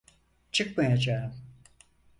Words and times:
Çıkmayacağım. 0.51 1.35